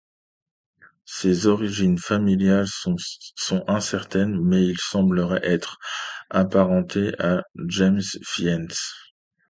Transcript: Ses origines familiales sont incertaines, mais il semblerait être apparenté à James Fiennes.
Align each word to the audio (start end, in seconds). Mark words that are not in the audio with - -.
Ses 1.05 1.45
origines 1.45 1.99
familiales 1.99 2.65
sont 2.67 3.63
incertaines, 3.67 4.39
mais 4.43 4.65
il 4.65 4.79
semblerait 4.79 5.45
être 5.45 5.77
apparenté 6.31 7.13
à 7.21 7.43
James 7.53 8.01
Fiennes. 8.23 8.71